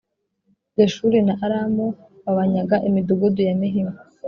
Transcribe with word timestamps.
Geshuri 0.77 1.17
na 1.27 1.33
Aramu 1.45 1.85
babanyaga 2.23 2.75
imidugudu 2.87 3.39
ya 3.47 3.53
mihima 3.61 3.93